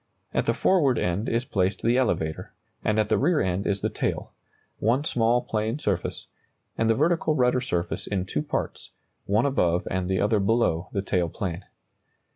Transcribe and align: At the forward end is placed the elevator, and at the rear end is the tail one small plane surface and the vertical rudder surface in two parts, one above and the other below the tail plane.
At 0.33 0.47
the 0.47 0.55
forward 0.55 0.97
end 0.97 1.29
is 1.29 1.45
placed 1.45 1.83
the 1.83 1.95
elevator, 1.95 2.53
and 2.83 2.99
at 2.99 3.07
the 3.09 3.19
rear 3.19 3.39
end 3.39 3.67
is 3.67 3.81
the 3.81 3.89
tail 3.89 4.31
one 4.79 5.03
small 5.03 5.43
plane 5.43 5.77
surface 5.77 6.25
and 6.75 6.89
the 6.89 6.95
vertical 6.95 7.35
rudder 7.35 7.61
surface 7.61 8.07
in 8.07 8.25
two 8.25 8.41
parts, 8.41 8.89
one 9.27 9.45
above 9.45 9.87
and 9.91 10.09
the 10.09 10.19
other 10.19 10.39
below 10.39 10.89
the 10.91 11.03
tail 11.03 11.29
plane. 11.29 11.65